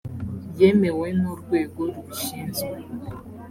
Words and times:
yemewe 0.59 1.07
n 1.19 1.23
urwego 1.33 1.81
rubishinzwe 1.93 2.73